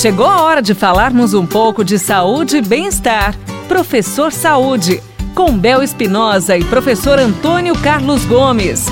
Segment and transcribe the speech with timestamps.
[0.00, 3.34] Chegou a hora de falarmos um pouco de saúde e bem-estar.
[3.66, 5.02] Professor Saúde,
[5.34, 8.86] com Bel Espinosa e professor Antônio Carlos Gomes.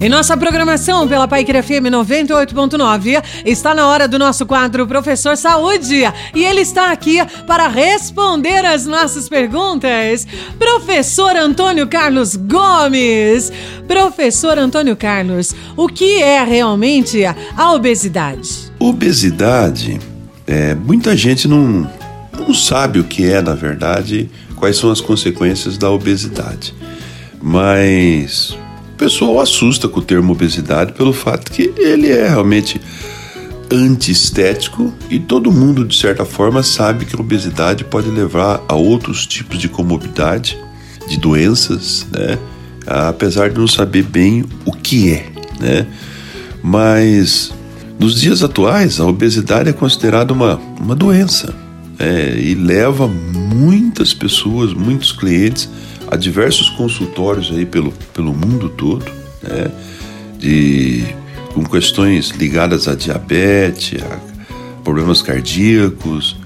[0.00, 6.02] Em nossa programação pela Paiquer FM 98.9, está na hora do nosso quadro Professor Saúde.
[6.34, 10.26] E ele está aqui para responder as nossas perguntas.
[10.58, 13.52] Professor Antônio Carlos Gomes.
[13.86, 18.61] Professor Antônio Carlos, o que é realmente a obesidade?
[18.88, 20.00] Obesidade,
[20.46, 21.90] é, muita gente não,
[22.38, 26.74] não sabe o que é, na verdade, quais são as consequências da obesidade.
[27.40, 28.56] Mas
[29.02, 32.80] pessoal assusta com o termo obesidade pelo fato que ele é realmente
[33.68, 39.26] antiestético e todo mundo, de certa forma, sabe que a obesidade pode levar a outros
[39.26, 40.56] tipos de comorbidade,
[41.08, 42.38] de doenças, né?
[42.86, 45.26] apesar de não saber bem o que é.
[45.58, 45.86] Né?
[46.62, 47.52] Mas
[48.02, 51.54] nos dias atuais, a obesidade é considerada uma, uma doença
[51.98, 52.36] né?
[52.38, 55.68] e leva muitas pessoas, muitos clientes
[56.12, 59.02] Há diversos consultórios aí pelo, pelo mundo todo,
[59.42, 59.70] né,
[60.38, 61.06] de,
[61.54, 64.20] com questões ligadas a diabetes, a
[64.84, 66.36] problemas cardíacos,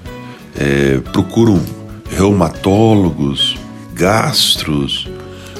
[0.57, 1.61] é, procuram
[2.09, 3.57] reumatólogos,
[3.93, 5.05] gastros,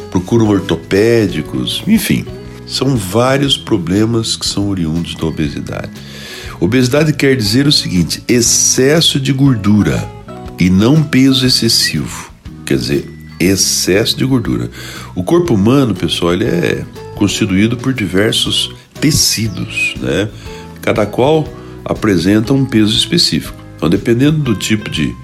[0.09, 2.25] procuram ortopédicos, enfim,
[2.67, 5.89] são vários problemas que são oriundos da obesidade.
[6.59, 10.07] Obesidade quer dizer o seguinte: excesso de gordura
[10.59, 12.31] e não peso excessivo.
[12.65, 14.69] Quer dizer, excesso de gordura.
[15.15, 20.29] O corpo humano, pessoal, ele é constituído por diversos tecidos, né?
[20.81, 21.47] Cada qual
[21.85, 23.57] apresenta um peso específico.
[23.75, 25.15] Então, dependendo do tipo de,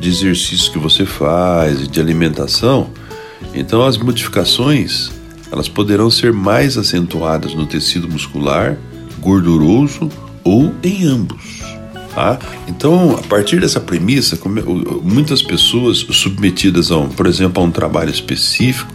[0.00, 2.90] de exercício que você faz e de alimentação,
[3.54, 5.12] então as modificações
[5.52, 8.78] elas poderão ser mais acentuadas no tecido muscular,
[9.20, 10.08] gorduroso
[10.42, 11.62] ou em ambos.
[12.14, 12.38] Tá?
[12.66, 14.38] Então, a partir dessa premissa,
[15.02, 18.92] muitas pessoas submetidas, a um, por exemplo, a um trabalho específico,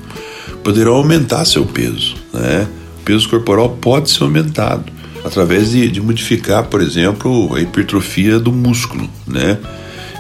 [0.63, 2.15] poderão aumentar seu peso.
[2.33, 2.67] Né?
[3.01, 4.91] O peso corporal pode ser aumentado
[5.23, 9.07] através de, de modificar, por exemplo, a hipertrofia do músculo.
[9.27, 9.59] Né?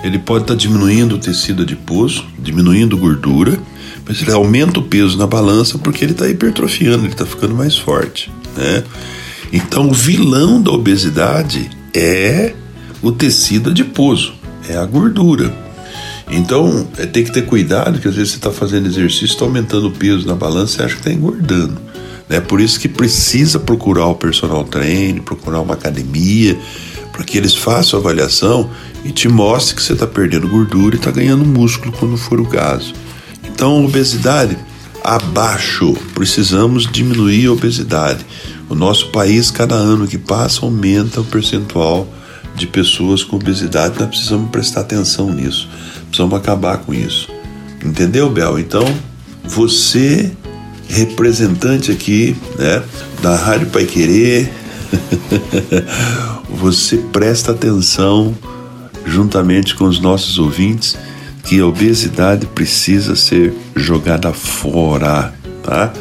[0.03, 3.59] Ele pode estar tá diminuindo o tecido adiposo, diminuindo gordura,
[4.07, 7.77] mas ele aumenta o peso na balança porque ele está hipertrofiando, ele está ficando mais
[7.77, 8.31] forte.
[8.55, 8.83] Né?
[9.51, 12.53] Então, o vilão da obesidade é
[13.01, 14.33] o tecido adiposo,
[14.67, 15.53] é a gordura.
[16.29, 19.87] Então, é, tem que ter cuidado, que às vezes você está fazendo exercício, está aumentando
[19.87, 21.77] o peso na balança e acha que está engordando.
[22.27, 22.39] Né?
[22.41, 26.57] Por isso que precisa procurar o personal trainer, procurar uma academia,
[27.11, 28.69] para que eles façam a avaliação
[29.03, 32.45] e te mostre que você está perdendo gordura e está ganhando músculo quando for o
[32.45, 32.93] caso.
[33.57, 34.55] Então, obesidade
[35.03, 38.23] abaixo, precisamos diminuir a obesidade.
[38.69, 42.07] O nosso país, cada ano que passa, aumenta o percentual
[42.53, 45.67] de pessoas com obesidade, nós precisamos prestar atenção nisso,
[46.05, 47.29] precisamos acabar com isso.
[47.83, 48.59] Entendeu, Bel?
[48.59, 48.85] Então,
[49.43, 50.31] você,
[50.87, 52.83] representante aqui né,
[53.23, 54.53] da Rádio Pai Querer,
[56.47, 58.37] você presta atenção,
[59.03, 60.95] juntamente com os nossos ouvintes,
[61.47, 65.93] que a obesidade precisa ser jogada fora, tá?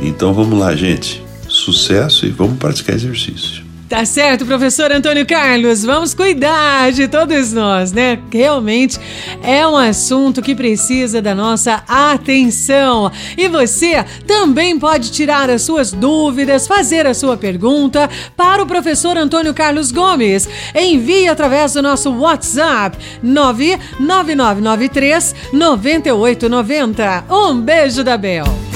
[0.00, 1.22] Então vamos lá, gente.
[1.46, 3.65] Sucesso e vamos praticar exercício.
[3.88, 5.84] Tá certo, professor Antônio Carlos.
[5.84, 8.18] Vamos cuidar de todos nós, né?
[8.32, 8.98] Realmente
[9.44, 13.12] é um assunto que precisa da nossa atenção.
[13.38, 19.16] E você também pode tirar as suas dúvidas, fazer a sua pergunta para o professor
[19.16, 20.48] Antônio Carlos Gomes.
[20.74, 27.24] Envie através do nosso WhatsApp 99993 9890.
[27.30, 28.75] Um beijo da Bel.